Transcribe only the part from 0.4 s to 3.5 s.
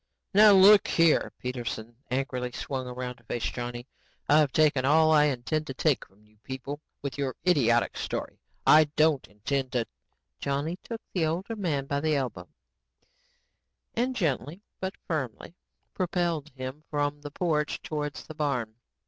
look here," Peterson angrily swung around to face